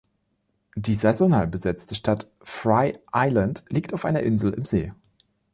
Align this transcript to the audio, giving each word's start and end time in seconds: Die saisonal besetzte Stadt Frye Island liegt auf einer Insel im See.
Die 0.75 0.95
saisonal 0.95 1.45
besetzte 1.45 1.93
Stadt 1.93 2.27
Frye 2.41 2.97
Island 3.13 3.63
liegt 3.69 3.93
auf 3.93 4.03
einer 4.03 4.21
Insel 4.23 4.51
im 4.51 4.65
See. 4.65 4.91